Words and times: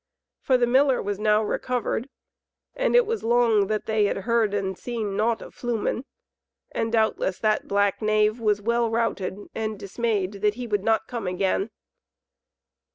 For 0.39 0.57
the 0.57 0.65
miller 0.65 0.99
was 0.99 1.19
now 1.19 1.43
recovered, 1.43 2.09
and 2.73 2.95
it 2.95 3.05
was 3.05 3.23
long 3.23 3.67
that 3.67 3.85
they 3.85 4.05
had 4.05 4.17
heard 4.17 4.51
and 4.51 4.75
seen 4.75 5.15
naught 5.15 5.43
of 5.43 5.53
Flumen, 5.53 6.05
and 6.71 6.91
doubtless 6.91 7.37
that 7.37 7.67
black 7.67 8.01
knave 8.01 8.39
was 8.39 8.63
well 8.63 8.89
routed 8.89 9.37
and 9.53 9.77
dismayed 9.77 10.41
that 10.41 10.55
he 10.55 10.65
would 10.65 10.83
not 10.83 11.07
come 11.07 11.27
again. 11.27 11.69